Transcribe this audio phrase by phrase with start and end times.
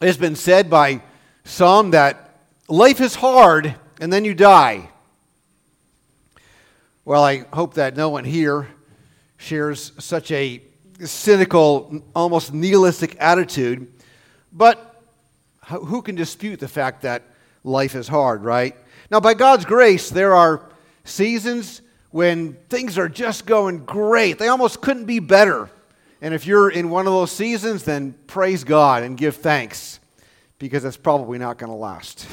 [0.00, 1.02] It's been said by
[1.42, 2.36] some that
[2.68, 4.90] life is hard and then you die.
[7.04, 8.68] Well, I hope that no one here
[9.38, 10.62] shares such a
[11.00, 13.92] cynical, almost nihilistic attitude.
[14.52, 15.02] But
[15.66, 17.24] who can dispute the fact that
[17.64, 18.76] life is hard, right?
[19.10, 20.70] Now, by God's grace, there are
[21.02, 24.38] seasons when things are just going great.
[24.38, 25.70] They almost couldn't be better.
[26.20, 30.00] And if you're in one of those seasons, then praise God and give thanks
[30.58, 32.26] because that's probably not going to last.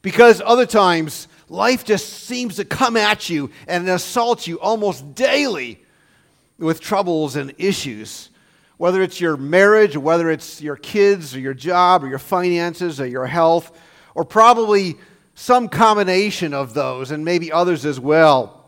[0.00, 5.82] Because other times, life just seems to come at you and assault you almost daily
[6.58, 8.30] with troubles and issues.
[8.76, 13.00] Whether it's your marriage, or whether it's your kids, or your job, or your finances,
[13.00, 13.76] or your health,
[14.14, 14.96] or probably
[15.34, 18.61] some combination of those, and maybe others as well.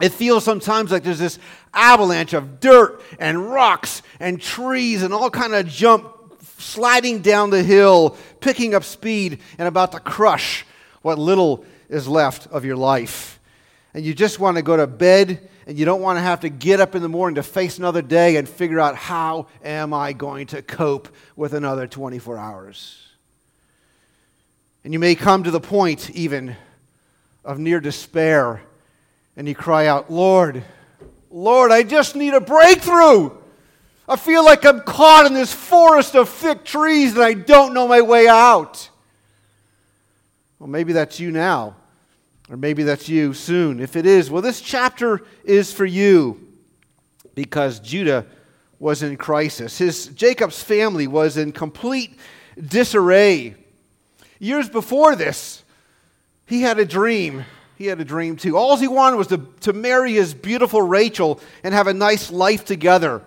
[0.00, 1.38] It feels sometimes like there's this
[1.74, 6.14] avalanche of dirt and rocks and trees and all kind of jump
[6.58, 10.64] sliding down the hill, picking up speed, and about to crush
[11.02, 13.40] what little is left of your life.
[13.94, 16.48] And you just want to go to bed and you don't want to have to
[16.48, 20.12] get up in the morning to face another day and figure out how am I
[20.12, 23.04] going to cope with another 24 hours.
[24.84, 26.56] And you may come to the point even
[27.44, 28.62] of near despair
[29.38, 30.64] and you cry out, Lord,
[31.30, 33.30] Lord, I just need a breakthrough.
[34.08, 37.86] I feel like I'm caught in this forest of thick trees and I don't know
[37.86, 38.90] my way out.
[40.58, 41.76] Well, maybe that's you now,
[42.50, 43.78] or maybe that's you soon.
[43.78, 46.48] If it is, well, this chapter is for you
[47.36, 48.26] because Judah
[48.80, 49.78] was in crisis.
[49.78, 52.18] His Jacob's family was in complete
[52.60, 53.54] disarray.
[54.40, 55.62] Years before this,
[56.44, 57.44] he had a dream.
[57.78, 58.56] He had a dream too.
[58.56, 62.64] All he wanted was to, to marry his beautiful Rachel and have a nice life
[62.64, 63.22] together.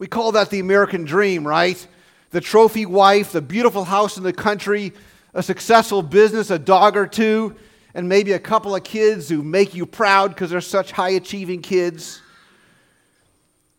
[0.00, 1.86] We call that the American dream, right?
[2.30, 4.92] The trophy wife, the beautiful house in the country,
[5.34, 7.54] a successful business, a dog or two,
[7.94, 11.62] and maybe a couple of kids who make you proud because they're such high achieving
[11.62, 12.20] kids.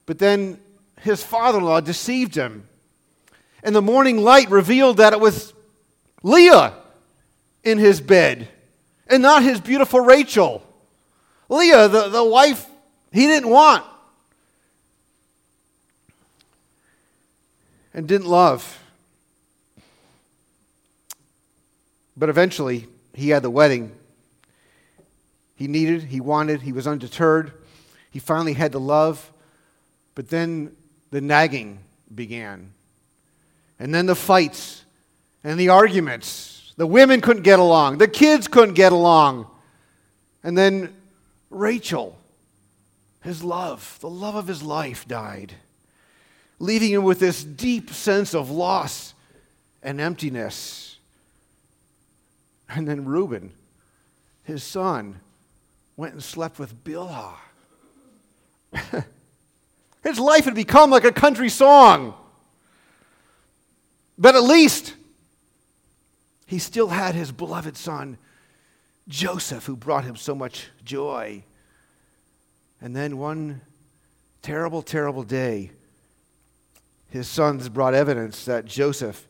[0.05, 0.57] But then
[1.01, 2.69] his father in law deceived him.
[3.61, 5.53] And the morning light revealed that it was
[6.23, 6.75] Leah
[7.65, 8.47] in his bed
[9.09, 10.63] and not his beautiful Rachel.
[11.49, 12.65] Leah, the, the wife
[13.11, 13.83] he didn't want.
[17.93, 18.79] and didn't love.
[22.15, 22.85] But eventually,
[23.15, 23.91] he had the wedding
[25.57, 27.51] he needed, he wanted, he was undeterred.
[28.11, 29.33] He finally had the love,
[30.13, 30.75] but then
[31.09, 31.79] the nagging
[32.13, 32.73] began.
[33.79, 34.85] And then the fights
[35.43, 36.56] and the arguments.
[36.77, 39.47] The women couldn't get along, the kids couldn't get along.
[40.43, 40.95] And then
[41.49, 42.17] Rachel,
[43.21, 45.55] his love, the love of his life, died
[46.59, 49.13] leaving him with this deep sense of loss
[49.83, 50.97] and emptiness.
[52.69, 53.53] And then Reuben,
[54.43, 55.19] his son,
[55.95, 57.35] went and slept with Bilhah.
[60.03, 62.13] his life had become like a country song.
[64.17, 64.95] But at least
[66.47, 68.17] he still had his beloved son,
[69.07, 71.43] Joseph, who brought him so much joy.
[72.81, 73.61] And then one
[74.41, 75.71] terrible, terrible day,
[77.09, 79.27] his sons brought evidence that Joseph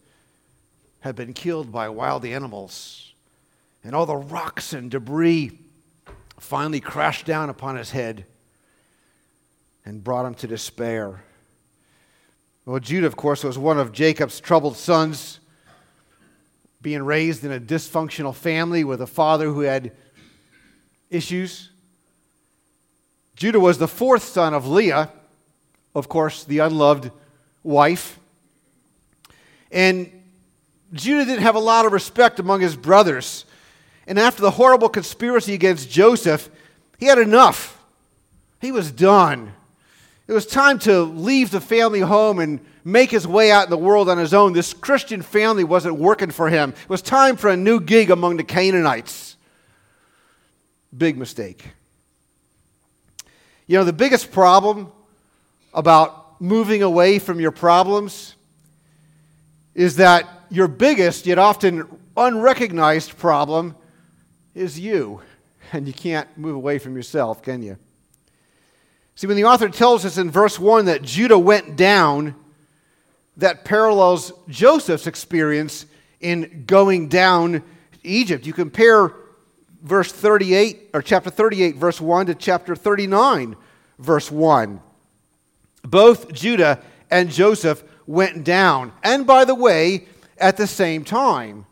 [1.00, 3.16] had been killed by wild animals.
[3.84, 5.60] And all the rocks and debris
[6.40, 8.26] finally crashed down upon his head
[9.86, 11.24] and brought him to despair.
[12.66, 15.40] Well, Judah, of course, was one of Jacob's troubled sons,
[16.82, 19.92] being raised in a dysfunctional family with a father who had
[21.10, 21.72] issues.
[23.36, 25.12] Judah was the fourth son of Leah,
[25.94, 27.12] of course, the unloved
[27.64, 28.20] wife.
[29.72, 30.12] And
[30.94, 33.46] Judah didn't have a lot of respect among his brothers.
[34.06, 36.50] And after the horrible conspiracy against Joseph,
[36.98, 37.84] he had enough.
[38.60, 39.54] He was done.
[40.28, 43.78] It was time to leave the family home and make his way out in the
[43.78, 44.52] world on his own.
[44.52, 46.72] This Christian family wasn't working for him.
[46.72, 49.38] It was time for a new gig among the Canaanites.
[50.96, 51.66] Big mistake.
[53.68, 54.92] You know, the biggest problem
[55.74, 58.36] about moving away from your problems
[59.76, 63.76] is that your biggest, yet often unrecognized problem
[64.56, 65.22] is you.
[65.74, 67.78] And you can't move away from yourself, can you?
[69.18, 72.36] See, when the author tells us in verse 1 that Judah went down,
[73.36, 75.86] that parallels Joseph's experience
[76.22, 77.64] in going down
[78.04, 78.46] Egypt.
[78.46, 79.14] You compare
[79.82, 83.58] verse 38, or chapter 38, verse 1, to chapter 39,
[84.00, 84.80] verse 1
[85.88, 88.92] both Judah and Joseph went down.
[89.04, 91.66] And by the way, at the same time.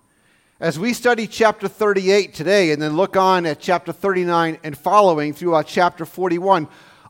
[0.59, 5.33] As we study chapter 38 today and then look on at chapter 39 and following
[5.33, 6.68] throughout chapter 41,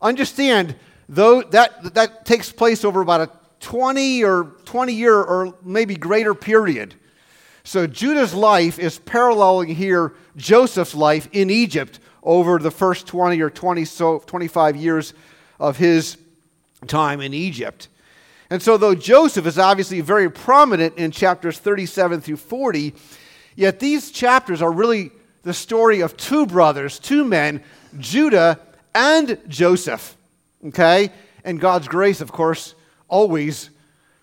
[0.09, 0.75] understand
[1.07, 3.29] though that, that takes place over about a
[3.59, 6.95] 20 or 20 year or maybe greater period.
[7.63, 13.49] So Judah's life is paralleling here Joseph's life in Egypt over the first 20 or
[13.49, 15.13] 20 so 25 years
[15.59, 16.17] of his
[16.87, 17.87] time in Egypt.
[18.49, 22.93] And so, though Joseph is obviously very prominent in chapters 37 through 40,
[23.55, 25.11] yet these chapters are really
[25.41, 27.63] the story of two brothers, two men,
[27.97, 28.59] Judah
[28.95, 30.17] and Joseph.
[30.65, 31.11] Okay?
[31.43, 32.73] And God's grace, of course,
[33.07, 33.69] always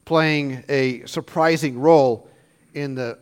[0.05, 2.29] playing a surprising role
[2.75, 3.19] in the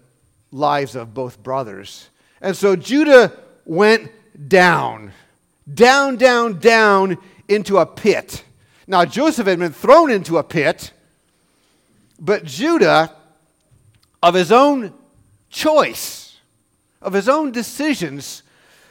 [0.50, 2.08] lives of both brothers.
[2.40, 3.32] And so Judah
[3.66, 4.10] went
[4.48, 5.12] down,
[5.72, 7.18] down, down, down
[7.48, 8.44] into a pit.
[8.86, 10.92] Now, Joseph had been thrown into a pit,
[12.18, 13.14] but Judah,
[14.22, 14.94] of his own
[15.50, 16.38] choice,
[17.02, 18.42] of his own decisions,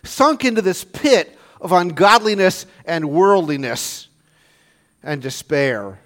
[0.04, 4.08] sunk into this pit of ungodliness and worldliness
[5.04, 6.00] and despair.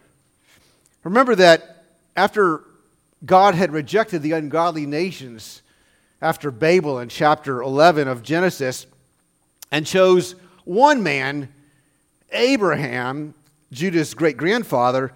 [1.04, 1.86] Remember that
[2.16, 2.64] after
[3.26, 5.62] God had rejected the ungodly nations
[6.22, 8.86] after Babel in chapter 11 of Genesis
[9.72, 11.54] and chose one man,
[12.32, 13.34] Abraham,
[13.72, 15.14] Judah's great grandfather,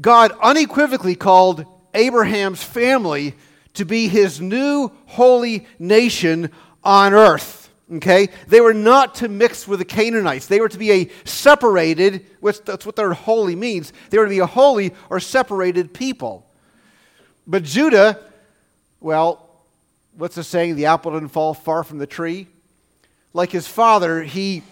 [0.00, 1.64] God unequivocally called
[1.94, 3.34] Abraham's family
[3.74, 6.50] to be his new holy nation
[6.84, 7.55] on earth.
[7.94, 8.28] Okay?
[8.48, 10.46] They were not to mix with the Canaanites.
[10.46, 13.92] They were to be a separated, which that's what their holy means.
[14.10, 16.50] They were to be a holy or separated people.
[17.46, 18.18] But Judah,
[19.00, 19.48] well,
[20.16, 20.76] what's the saying?
[20.76, 22.48] The apple didn't fall far from the tree.
[23.32, 24.62] Like his father, he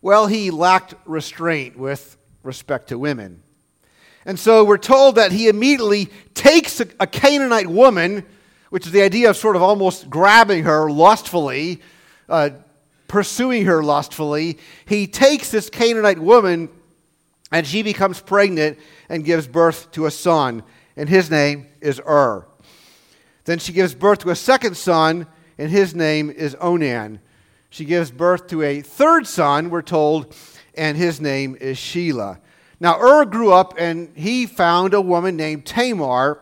[0.00, 3.42] well, he lacked restraint with respect to women.
[4.24, 8.24] And so we're told that he immediately takes a, a Canaanite woman,
[8.70, 11.80] which is the idea of sort of almost grabbing her lustfully,
[12.28, 12.50] uh,
[13.06, 14.58] pursuing her lustfully.
[14.86, 16.68] He takes this Canaanite woman
[17.50, 18.78] and she becomes pregnant
[19.08, 20.62] and gives birth to a son,
[20.96, 22.46] and his name is Ur.
[23.44, 25.26] Then she gives birth to a second son,
[25.56, 27.20] and his name is Onan.
[27.70, 30.34] She gives birth to a third son, we're told,
[30.74, 32.38] and his name is Shelah.
[32.80, 36.40] Now, Ur grew up and he found a woman named Tamar,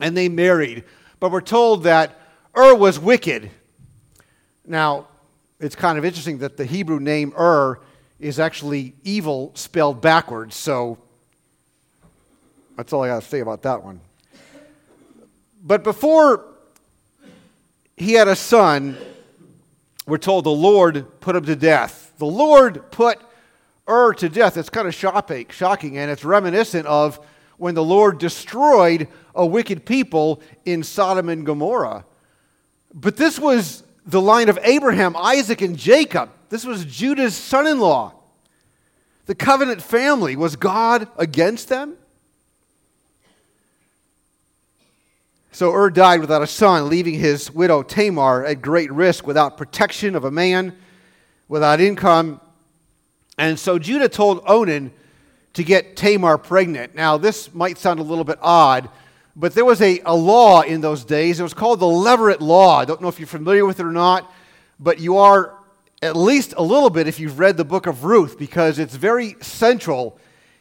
[0.00, 0.84] and they married.
[1.22, 2.18] But we're told that
[2.58, 3.48] Ur was wicked.
[4.66, 5.06] Now,
[5.60, 7.78] it's kind of interesting that the Hebrew name Ur
[8.18, 10.98] is actually evil spelled backwards, so
[12.76, 14.00] that's all I got to say about that one.
[15.62, 16.44] But before
[17.96, 18.98] he had a son,
[20.08, 22.14] we're told the Lord put him to death.
[22.18, 23.20] The Lord put
[23.88, 24.56] Ur to death.
[24.56, 27.24] It's kind of shocking, and it's reminiscent of
[27.62, 29.06] when the Lord destroyed
[29.36, 32.04] a wicked people in Sodom and Gomorrah.
[32.92, 36.30] But this was the line of Abraham, Isaac, and Jacob.
[36.48, 38.14] This was Judah's son in law.
[39.26, 40.34] The covenant family.
[40.34, 41.94] Was God against them?
[45.52, 50.16] So Ur died without a son, leaving his widow Tamar at great risk without protection
[50.16, 50.76] of a man,
[51.46, 52.40] without income.
[53.38, 54.90] And so Judah told Onan
[55.54, 56.94] to get Tamar pregnant.
[56.94, 58.88] Now, this might sound a little bit odd,
[59.36, 61.40] but there was a, a law in those days.
[61.40, 62.78] It was called the Levirate Law.
[62.78, 64.32] I don't know if you're familiar with it or not,
[64.80, 65.54] but you are
[66.02, 69.36] at least a little bit if you've read the book of Ruth, because it's very
[69.40, 70.18] central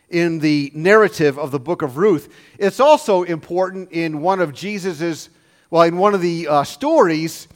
[0.10, 2.32] in the narrative of the book of Ruth.
[2.60, 5.30] It's also important in one of Jesus's,
[5.70, 7.48] well, in one of the uh, stories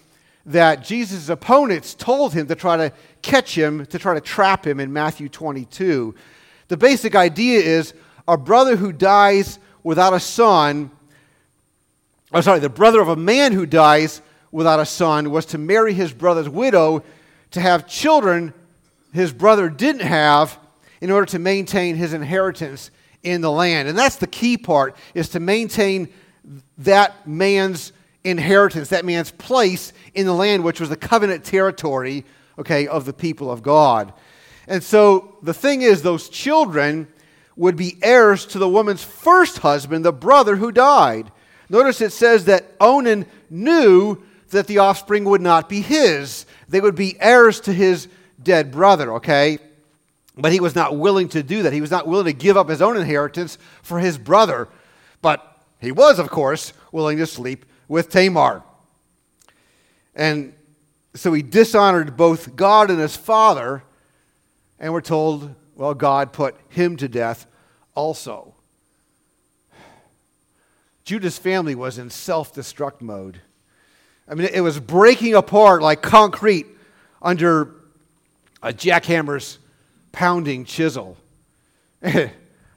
[0.45, 4.79] that Jesus' opponents told him to try to catch him, to try to trap him
[4.79, 6.15] in Matthew 22.
[6.67, 7.93] The basic idea is
[8.27, 10.91] a brother who dies without a son,
[12.33, 15.93] oh, sorry, the brother of a man who dies without a son was to marry
[15.93, 17.03] his brother's widow
[17.51, 18.53] to have children
[19.15, 20.59] his brother didn't have
[21.01, 22.91] in order to maintain his inheritance
[23.23, 23.87] in the land.
[23.87, 26.09] And that's the key part is to maintain
[26.79, 27.93] that man's
[28.23, 32.25] inheritance, that man's place in the land, which was the covenant territory,
[32.59, 34.13] okay, of the people of God.
[34.67, 37.07] And so the thing is, those children
[37.55, 41.31] would be heirs to the woman's first husband, the brother who died.
[41.69, 46.45] Notice it says that Onan knew that the offspring would not be his.
[46.67, 48.07] They would be heirs to his
[48.41, 49.59] dead brother, okay?
[50.37, 51.73] But he was not willing to do that.
[51.73, 54.67] He was not willing to give up his own inheritance for his brother.
[55.21, 58.63] But he was, of course, willing to sleep with Tamar.
[60.13, 60.53] And
[61.13, 63.83] so he dishonored both God and his father.
[64.85, 67.47] And we're told, well, God put him to death
[67.95, 68.53] also.
[71.03, 73.41] Judah's family was in self destruct mode.
[74.27, 76.67] I mean, it was breaking apart like concrete
[77.19, 77.73] under
[78.61, 79.57] a jackhammer's
[80.11, 81.17] pounding chisel.
[82.03, 82.29] it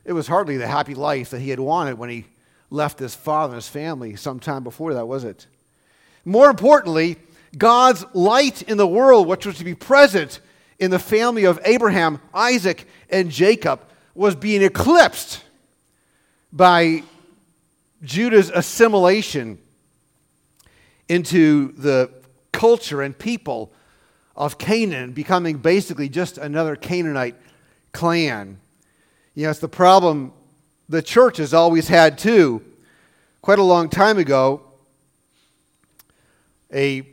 [0.07, 2.25] was hardly the happy life that he had wanted when he
[2.71, 5.47] left his father and his family some time before that, was it?
[6.25, 7.19] More importantly,
[7.59, 10.41] God's light in the world, which was to be present
[10.79, 13.81] in the family of Abraham, Isaac, and Jacob,
[14.15, 15.43] was being eclipsed
[16.53, 17.03] by
[18.03, 19.59] Judah's assimilation
[21.09, 22.11] into the
[22.53, 23.73] culture and people
[24.37, 27.35] of Canaan, becoming basically just another Canaanite
[27.93, 28.61] clan.
[29.35, 30.33] You know, it's the problem
[30.89, 32.63] the church has always had too.
[33.43, 34.63] Quite a long time ago,
[36.73, 37.09] a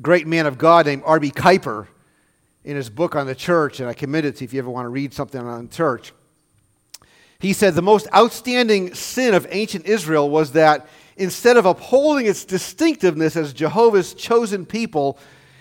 [0.00, 1.30] great man of God named R.B.
[1.30, 1.86] Kuiper,
[2.64, 4.70] in his book on the church, and I commend it to you if you ever
[4.70, 6.12] want to read something on church.
[7.40, 12.44] He said the most outstanding sin of ancient Israel was that instead of upholding its
[12.44, 15.18] distinctiveness as Jehovah's chosen people,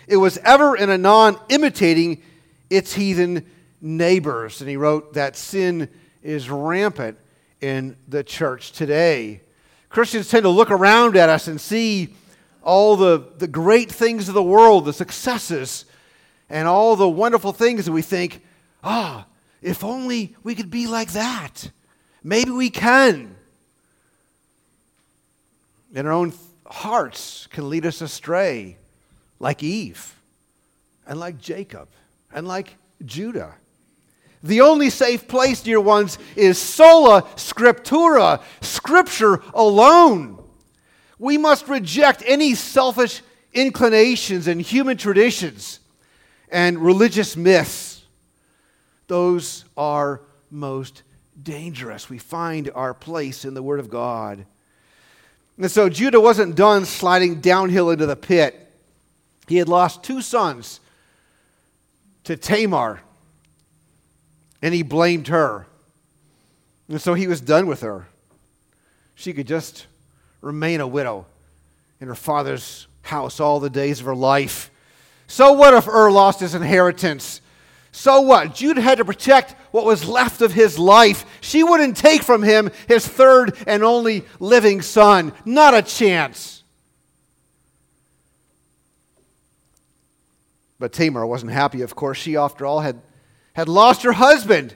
[0.08, 2.22] it was ever and anon imitating
[2.70, 3.48] its heathen
[3.82, 4.62] neighbors.
[4.62, 5.90] And he wrote that sin
[6.22, 7.18] is rampant
[7.62, 9.42] in the church today.
[9.90, 12.16] Christians tend to look around at us and see
[12.62, 15.86] all the, the great things of the world, the successes,
[16.52, 18.44] and all the wonderful things that we think,
[18.84, 19.32] ah, oh,
[19.62, 21.72] if only we could be like that.
[22.24, 23.36] Maybe we can.
[25.96, 26.34] And our own
[26.66, 28.78] hearts can lead us astray,
[29.40, 30.20] like Eve,
[31.08, 31.88] and like Jacob,
[32.34, 33.56] and like Judah.
[34.44, 40.44] The only safe place, dear ones, is sola scriptura, scripture alone.
[41.18, 43.22] We must reject any selfish
[43.54, 45.81] inclinations and human traditions
[46.52, 48.04] and religious myths.
[49.08, 51.04] Those are most
[51.42, 52.10] dangerous.
[52.10, 54.46] We find our place in the Word of God.
[55.58, 58.72] And so Judah wasn't done sliding downhill into the pit.
[59.48, 60.80] He had lost two sons
[62.24, 63.02] to Tamar
[64.62, 65.68] and he blamed her.
[66.88, 68.08] And so he was done with her.
[69.16, 69.88] She could just
[70.42, 71.26] remain a widow
[72.00, 74.71] in her father's house all the days of her life.
[75.32, 77.40] So what if Ur lost his inheritance?
[77.94, 78.54] So what?
[78.54, 81.26] Judah had to protect what was left of his life.
[81.40, 85.32] She wouldn't take from him his third and only living son.
[85.46, 86.66] Not a chance.
[90.80, 92.18] But Tamar wasn't happy, of course.
[92.18, 93.02] She, after all, had
[93.54, 94.76] had lost her husband.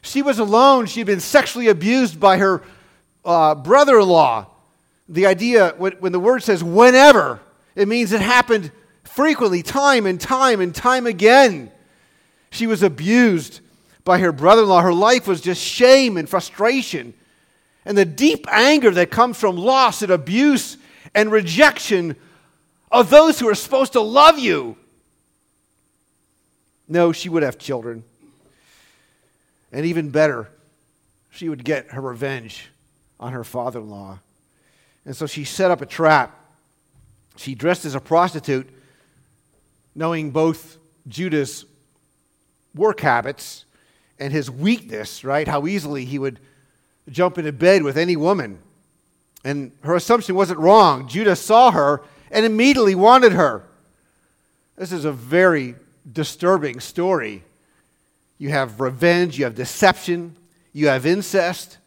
[0.00, 0.86] She was alone.
[0.86, 2.64] She'd been sexually abused by her
[3.24, 4.48] uh, brother in law.
[5.08, 7.38] The idea, when the word says whenever,
[7.76, 8.72] it means it happened
[9.04, 11.70] frequently, time and time and time again.
[12.50, 13.60] She was abused
[14.04, 14.82] by her brother in law.
[14.82, 17.14] Her life was just shame and frustration.
[17.84, 20.76] And the deep anger that comes from loss and abuse
[21.14, 22.16] and rejection
[22.90, 24.76] of those who are supposed to love you.
[26.88, 28.04] No, she would have children.
[29.72, 30.50] And even better,
[31.30, 32.70] she would get her revenge
[33.18, 34.18] on her father in law.
[35.04, 36.38] And so she set up a trap.
[37.36, 38.68] She dressed as a prostitute,
[39.94, 41.64] knowing both Judah's
[42.74, 43.64] work habits
[44.18, 45.46] and his weakness, right?
[45.46, 46.40] How easily he would
[47.08, 48.58] jump into bed with any woman.
[49.44, 51.08] And her assumption wasn't wrong.
[51.08, 53.64] Judah saw her and immediately wanted her.
[54.76, 55.74] This is a very
[56.10, 57.44] disturbing story
[58.42, 60.36] you have revenge, you have deception,
[60.72, 61.78] you have incest.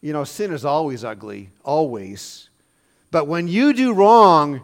[0.00, 2.48] You know, sin is always ugly, always.
[3.10, 4.62] But when you do wrong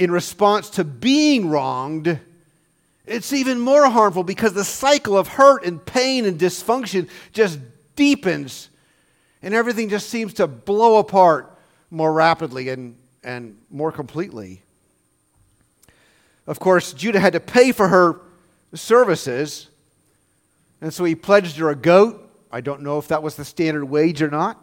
[0.00, 2.18] in response to being wronged,
[3.04, 7.58] it's even more harmful because the cycle of hurt and pain and dysfunction just
[7.96, 8.70] deepens
[9.42, 11.54] and everything just seems to blow apart
[11.90, 14.62] more rapidly and, and more completely.
[16.46, 18.22] Of course, Judah had to pay for her
[18.72, 19.68] services.
[20.80, 22.26] And so he pledged her a goat.
[22.50, 24.58] I don't know if that was the standard wage or not.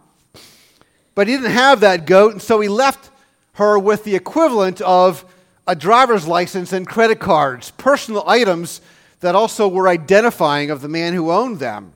[1.14, 3.12] But he didn't have that goat, and so he left
[3.58, 5.26] her with the equivalent of
[5.66, 8.82] a driver's license and credit cards, personal items
[9.20, 11.92] that also were identifying of the man who owned them.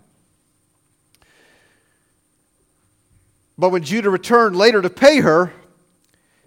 [3.59, 5.53] But when Judah returned later to pay her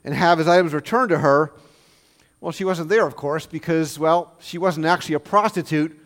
[0.03, 1.53] and have his items returned to her,
[2.41, 5.97] well, she wasn't there, of course, because, well, she wasn't actually a prostitute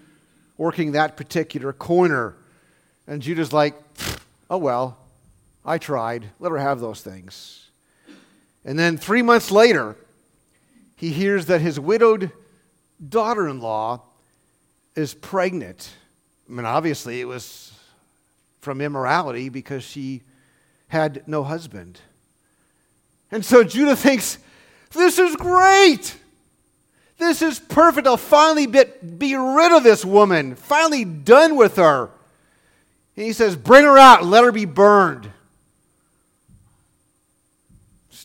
[0.59, 2.37] working that particular corner.
[3.07, 3.75] And Judah's like,
[4.51, 4.99] oh, well,
[5.65, 6.27] I tried.
[6.39, 7.68] Let her have those things.
[8.69, 9.97] And then three months later,
[10.95, 12.31] he hears that his widowed
[13.09, 14.03] daughter in law
[14.95, 15.91] is pregnant.
[16.47, 17.73] I mean, obviously, it was
[18.61, 20.21] from immorality because she
[20.89, 21.99] had no husband.
[23.31, 24.37] And so Judah thinks,
[24.93, 26.15] this is great.
[27.17, 28.07] This is perfect.
[28.07, 32.11] I'll finally be, rid of this woman, finally done with her.
[33.17, 35.31] And he says, Bring her out, let her be burned.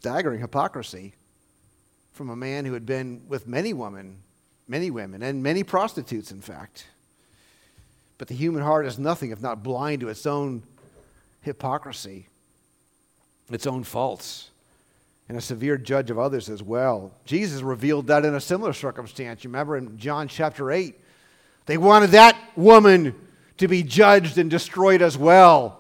[0.04, 1.14] Staggering hypocrisy
[2.12, 4.18] from a man who had been with many women,
[4.68, 6.88] many women, and many prostitutes, in fact.
[8.18, 10.64] But the human heart is nothing if not blind to its own
[11.40, 12.28] hypocrisy,
[13.50, 14.50] its own faults
[15.30, 17.14] and a severe judge of others as well.
[17.24, 19.46] Jesus revealed that in a similar circumstance.
[19.46, 21.00] You remember in John chapter 8,
[21.66, 23.16] they wanted that woman
[23.58, 25.80] to be judged and destroyed as well.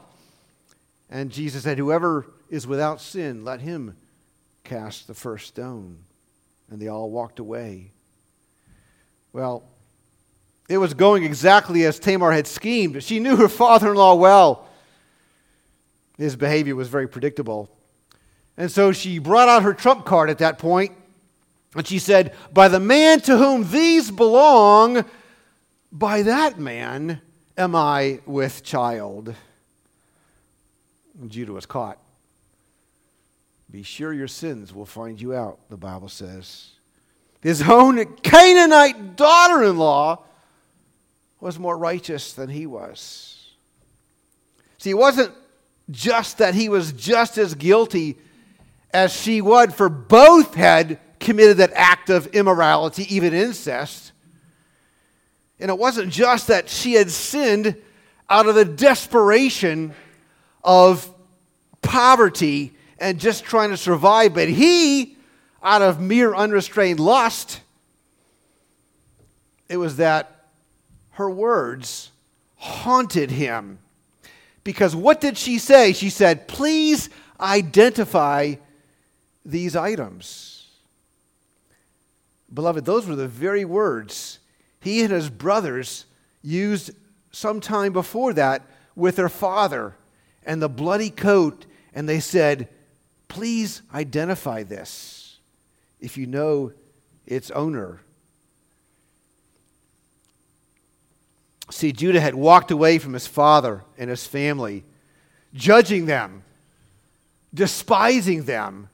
[1.10, 3.98] And Jesus said, Whoever is without sin, let him
[4.63, 6.00] cast the first stone.
[6.70, 7.91] And they all walked away.
[9.32, 9.63] Well,
[10.70, 13.03] it was going exactly as Tamar had schemed.
[13.03, 14.67] She knew her father in law well.
[16.17, 17.70] His behavior was very predictable.
[18.55, 20.91] And so she brought out her trump card at that point,
[21.75, 25.05] and she said, By the man to whom these belong,
[25.91, 27.22] by that man
[27.58, 29.36] am I with child.
[31.20, 32.02] And Judah was caught.
[33.74, 36.70] Be sure your sins will find you out, the Bible says.
[37.42, 40.24] His own Canaanite daughter in law
[41.39, 43.50] was more righteous than he was.
[44.77, 45.34] See, it wasn't
[45.89, 48.20] just that he was just as guilty
[48.94, 54.12] as she would, for both had committed that act of immorality, even incest.
[55.60, 57.75] And it wasn't just that she had sinned
[58.30, 59.96] out of the desperation
[60.63, 61.10] of
[61.82, 62.73] poverty
[63.03, 65.17] and just trying to survive, but he,
[65.62, 67.60] out of mere unrestrained lust,
[69.67, 70.48] it was that
[71.12, 72.12] her words
[72.55, 73.79] haunted him.
[74.63, 75.91] Because what did she say?
[75.91, 77.10] She said, Please
[77.41, 78.55] identify
[79.45, 80.69] these items.
[82.54, 84.39] Beloved, those were the very words
[84.80, 86.06] he and his brothers
[86.41, 86.91] used
[87.32, 89.97] some time before that with their father
[90.45, 92.69] and the bloody coat, and they said,
[93.34, 95.39] Please identify this
[96.00, 96.72] if you know
[97.26, 98.00] its owner.
[101.72, 104.84] See, Judah had walked away from his father and his family,
[105.52, 106.43] judging them,
[107.52, 108.89] despising them,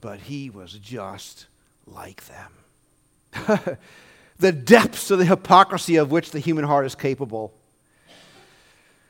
[0.00, 1.48] but he was just
[1.84, 3.76] like them.
[4.38, 7.52] the depths of the hypocrisy of which the human heart is capable.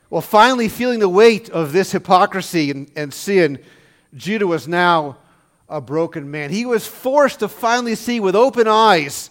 [0.09, 3.63] Well, finally, feeling the weight of this hypocrisy and, and sin,
[4.17, 5.19] Judah was now
[5.69, 6.51] a broken man.
[6.51, 9.31] He was forced to finally see with open eyes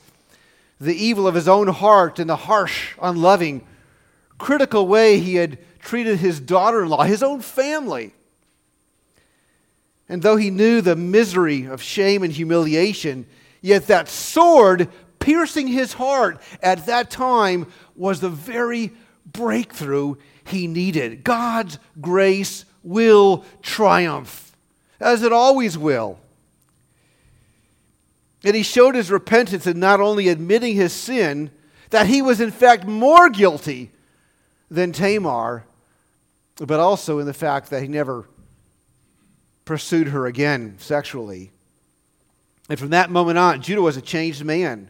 [0.79, 3.65] the evil of his own heart and the harsh, unloving,
[4.37, 8.13] critical way he had treated his daughter in law, his own family.
[10.07, 13.25] And though he knew the misery of shame and humiliation,
[13.61, 18.91] yet that sword piercing his heart at that time was the very
[19.25, 21.23] breakthrough he needed.
[21.23, 24.44] God's grace will triumph,
[24.99, 26.19] as it always will.
[28.43, 31.51] And he showed his repentance in not only admitting his sin,
[31.89, 33.91] that he was in fact more guilty
[34.69, 35.65] than Tamar,
[36.57, 38.27] but also in the fact that he never
[39.65, 41.51] pursued her again sexually.
[42.69, 44.89] And from that moment on, Judah was a changed man.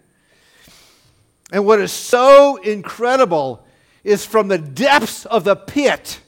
[1.52, 3.66] And what is so incredible
[4.04, 6.20] is from the depths of the pit,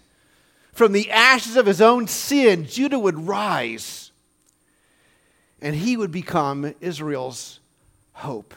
[0.78, 4.12] from the ashes of his own sin, Judah would rise.
[5.60, 7.60] And he would become Israel's
[8.14, 8.54] hope.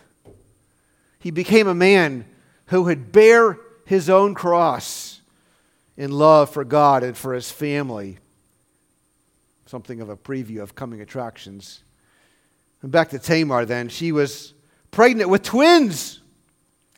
[1.18, 2.26] He became a man
[2.66, 5.22] who would bear his own cross
[5.96, 8.18] in love for God and for his family
[9.64, 11.84] something of a preview of coming attractions.
[12.82, 13.88] And back to Tamar then.
[13.88, 14.52] She was
[14.90, 16.20] pregnant with twins.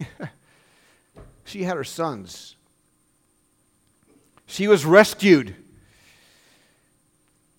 [1.45, 2.57] she had her sons.
[4.53, 5.57] She was rescued.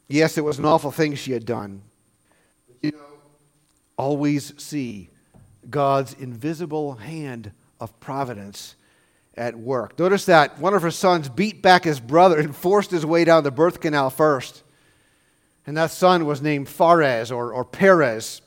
[0.08, 1.82] Yes, it was an awful thing she had done.
[2.84, 3.00] You know,
[3.98, 5.10] always see
[5.68, 8.76] God's invisible hand of providence
[9.34, 9.98] at work.
[9.98, 13.44] Notice that one of her sons beat back his brother and forced his way down
[13.44, 14.62] the birth canal first.
[15.66, 18.44] And that son was named Phares or, or Perez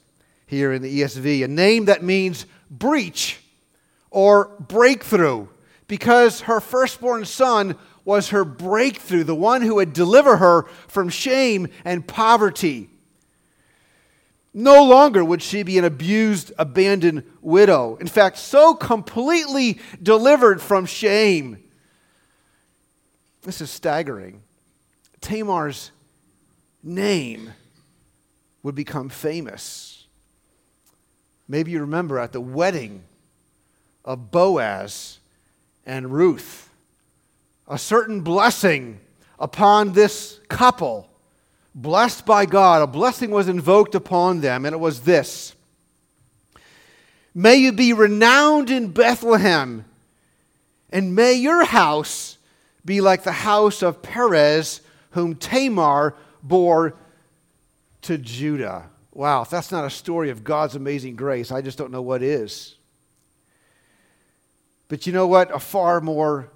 [0.47, 3.41] here in the ESV, a name that means breach
[4.09, 5.49] or breakthrough,
[5.89, 7.75] because her firstborn son
[8.07, 12.89] was her breakthrough, the one who would deliver her from shame and poverty.
[14.55, 17.97] No longer would she be an abused, abandoned widow.
[17.97, 21.63] In fact, so completely delivered from shame.
[23.43, 24.43] This is staggering.
[25.21, 25.91] Tamar's
[26.83, 27.53] name
[28.63, 30.07] would become famous.
[31.49, 33.03] Maybe you remember at the wedding
[34.05, 35.19] of Boaz
[35.85, 36.66] and Ruth,
[37.69, 39.01] a certain blessing
[39.39, 41.09] upon this couple,
[41.75, 45.55] blessed by God, a blessing was invoked upon them, and it was this
[47.35, 49.85] May you be renowned in Bethlehem,
[50.91, 52.39] and may your house
[52.85, 56.97] be like the house of Perez, whom Tamar bore
[58.03, 58.89] to Judah.
[59.13, 62.23] Wow, if that's not a story of God's amazing grace, I just don't know what
[62.23, 62.77] is.
[64.89, 65.55] But you know what?
[65.55, 66.51] A far more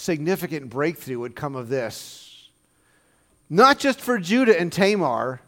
[0.00, 2.48] significant breakthrough would come of this.
[3.48, 5.42] Not just for Judah and Tamar,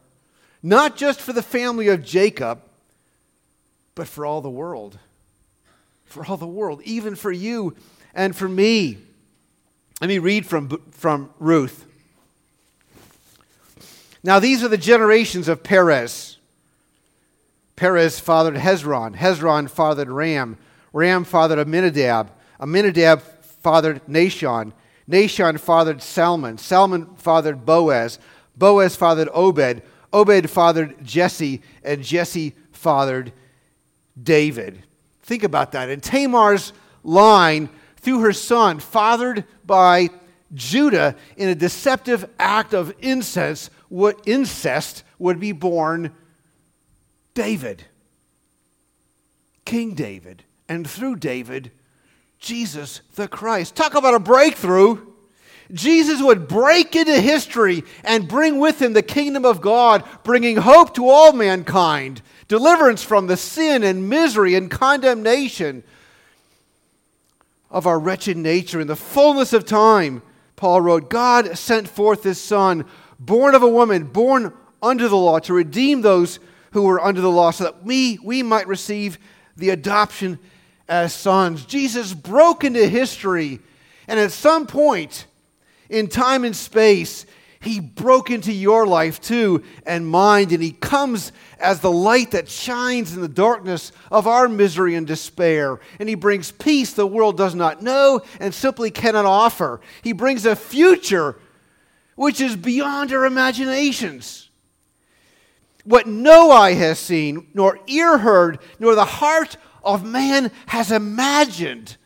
[0.62, 2.60] not just for the family of Jacob,
[3.94, 4.98] but for all the world.
[6.04, 7.74] For all the world, even for you
[8.14, 8.98] and for me.
[10.00, 11.86] Let me read from, from Ruth.
[14.22, 16.36] Now, these are the generations of Perez.
[17.74, 19.16] Perez fathered Hezron.
[19.16, 20.58] Hezron fathered Ram.
[20.92, 22.30] Ram fathered Amminadab.
[22.60, 23.22] Amminadab
[23.62, 24.72] fathered Nahshon.
[25.08, 26.58] Nahshon fathered Salmon.
[26.58, 28.18] Salmon fathered Boaz.
[28.56, 29.82] Boaz fathered Obed.
[30.12, 31.62] Obed fathered Jesse.
[31.82, 33.32] And Jesse fathered
[34.20, 34.84] David.
[35.22, 35.88] Think about that.
[35.88, 36.72] And Tamar's
[37.02, 40.10] line through her son, fathered by
[40.54, 46.12] Judah in a deceptive act of incest, what incest would be born
[47.34, 47.84] David,
[49.64, 51.70] King David, and through David,
[52.42, 53.74] Jesus the Christ.
[53.74, 55.06] Talk about a breakthrough.
[55.72, 60.94] Jesus would break into history and bring with him the kingdom of God, bringing hope
[60.96, 65.82] to all mankind, deliverance from the sin and misery and condemnation
[67.70, 68.80] of our wretched nature.
[68.80, 70.20] In the fullness of time,
[70.56, 72.84] Paul wrote, God sent forth his Son,
[73.18, 74.52] born of a woman, born
[74.82, 76.38] under the law, to redeem those
[76.72, 79.18] who were under the law, so that we, we might receive
[79.56, 80.38] the adoption
[80.92, 81.64] as sons.
[81.64, 83.60] Jesus broke into history,
[84.06, 85.26] and at some point
[85.88, 87.24] in time and space,
[87.62, 92.48] he broke into your life too and mine, and He comes as the light that
[92.48, 95.78] shines in the darkness of our misery and despair.
[96.00, 99.80] And He brings peace the world does not know and simply cannot offer.
[100.02, 101.38] He brings a future
[102.16, 104.50] which is beyond our imaginations.
[105.84, 111.96] What no eye has seen, nor ear heard, nor the heart of man has imagined.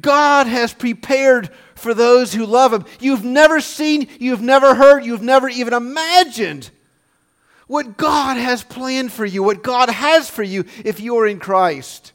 [0.00, 2.84] God has prepared for those who love Him.
[3.00, 6.70] You've never seen, you've never heard, you've never even imagined
[7.66, 11.38] what God has planned for you, what God has for you if you are in
[11.38, 12.12] Christ.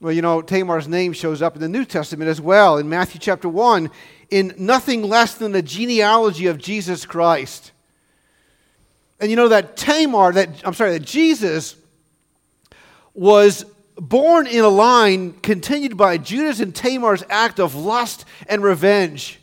[0.00, 3.20] Well, you know, Tamar's name shows up in the New Testament as well in Matthew
[3.20, 3.90] chapter 1
[4.30, 7.70] in nothing less than the genealogy of Jesus Christ.
[9.20, 11.76] And you know that Tamar, that I'm sorry, that Jesus
[13.14, 13.64] was
[13.96, 19.38] born in a line continued by Judas and Tamar's act of lust and revenge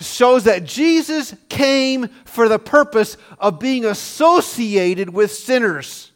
[0.00, 6.10] shows that Jesus came for the purpose of being associated with sinners,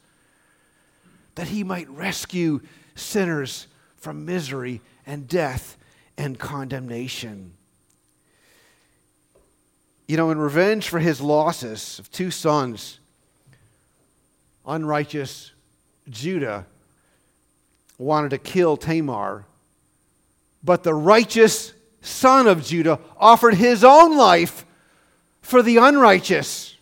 [1.34, 2.60] that he might rescue
[2.94, 3.66] sinners
[3.96, 5.76] from misery and death
[6.16, 7.52] and condemnation.
[10.08, 13.00] You know, in revenge for his losses of two sons,
[14.66, 15.52] unrighteous
[16.08, 16.66] Judah
[17.98, 19.46] wanted to kill Tamar,
[20.62, 24.66] but the righteous son of Judah offered his own life
[25.40, 26.76] for the unrighteous.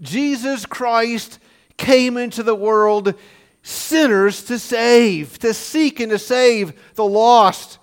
[0.00, 1.38] Jesus Christ
[1.76, 3.14] came into the world
[3.62, 7.78] sinners to save, to seek and to save the lost.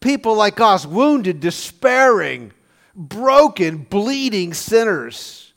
[0.00, 2.52] People like us, wounded, despairing,
[2.94, 5.54] broken, bleeding sinners.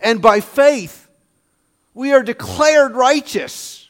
[0.00, 1.09] And by faith,
[1.94, 3.88] we are declared righteous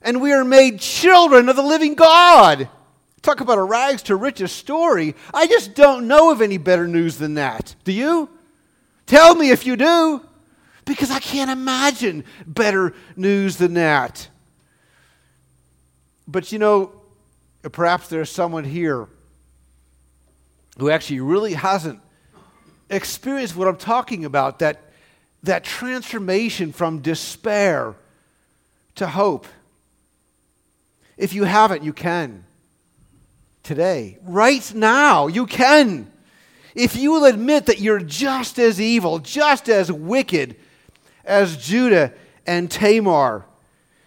[0.00, 2.68] and we are made children of the living God.
[3.22, 5.14] Talk about a rags to riches story.
[5.32, 7.76] I just don't know of any better news than that.
[7.84, 8.28] Do you?
[9.06, 10.26] Tell me if you do,
[10.84, 14.28] because I can't imagine better news than that.
[16.26, 16.92] But you know,
[17.70, 19.08] perhaps there's someone here
[20.78, 22.00] who actually really hasn't
[22.90, 24.91] experienced what I'm talking about that,
[25.42, 27.94] that transformation from despair
[28.94, 29.46] to hope.
[31.16, 32.44] If you haven't, you can.
[33.62, 36.10] Today, right now, you can.
[36.74, 40.56] If you will admit that you're just as evil, just as wicked
[41.24, 42.12] as Judah
[42.46, 43.46] and Tamar,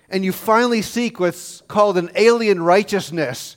[0.09, 3.55] and you finally seek what's called an alien righteousness,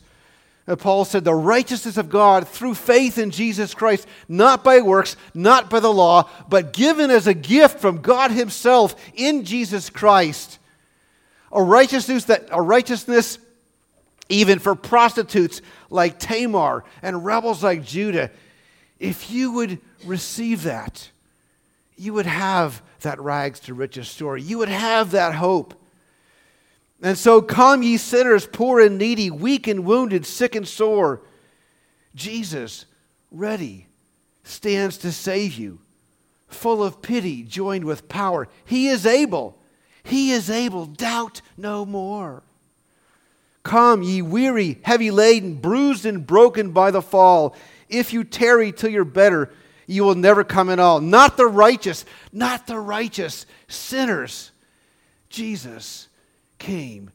[0.69, 5.17] Uh, Paul said, the righteousness of God through faith in Jesus Christ, not by works,
[5.33, 10.59] not by the law, but given as a gift from God Himself in Jesus Christ.
[11.51, 13.39] A righteousness that a righteousness
[14.29, 18.31] even for prostitutes like Tamar and rebels like Judah.
[18.99, 21.11] If you would receive that,
[21.97, 24.43] you would have that rags to riches story.
[24.43, 25.75] You would have that hope.
[27.01, 31.23] And so come, ye sinners, poor and needy, weak and wounded, sick and sore.
[32.15, 32.87] Jesus,
[33.31, 33.87] ready,
[34.43, 35.81] stands to save you,
[36.49, 38.49] full of pity, joined with power.
[38.65, 39.57] He is able.
[40.03, 40.87] He is able.
[40.87, 42.43] Doubt no more.
[43.63, 47.55] Come, ye weary, heavy laden, bruised and broken by the fall.
[47.89, 49.53] If you tarry till you're better,
[49.87, 51.01] you will never come at all.
[51.01, 54.51] Not the righteous, not the righteous, sinners.
[55.29, 56.08] Jesus
[56.59, 57.11] came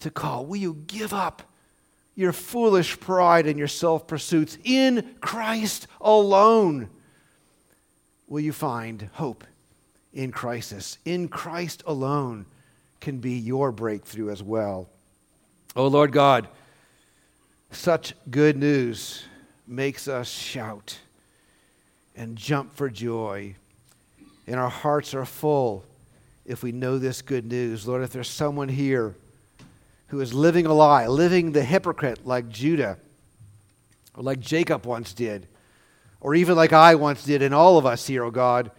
[0.00, 0.46] to call.
[0.46, 1.42] Will you give up
[2.14, 6.90] your foolish pride and your self pursuits in Christ alone?
[8.26, 9.44] Will you find hope
[10.12, 10.98] in crisis?
[11.04, 12.46] In Christ alone
[13.00, 14.88] can be your breakthrough as well.
[15.74, 16.48] Oh Lord God,
[17.70, 19.24] such good news
[19.66, 20.98] makes us shout
[22.14, 23.54] and jump for joy.
[24.46, 25.84] And our hearts are full
[26.44, 27.86] if we know this good news.
[27.86, 29.16] Lord, if there's someone here
[30.08, 32.98] who is living a lie, living the hypocrite like Judah,
[34.16, 35.46] or like Jacob once did,
[36.20, 38.70] or even like I once did, and all of us here, oh God,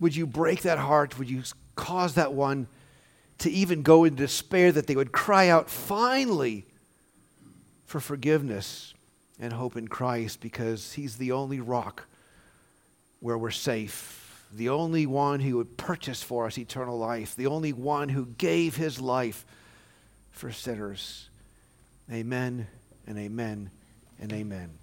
[0.00, 1.18] would you break that heart?
[1.18, 1.42] Would you
[1.76, 2.66] cause that one
[3.38, 6.66] to even go in despair that they would cry out finally
[7.84, 8.94] for forgiveness
[9.38, 12.06] and hope in Christ because He's the only rock
[13.20, 14.23] where we're safe,
[14.54, 18.76] the only one who would purchase for us eternal life, the only one who gave
[18.76, 19.44] His life
[20.30, 21.28] for sinners.
[22.10, 22.68] Amen
[23.06, 23.70] and amen
[24.20, 24.78] and amen.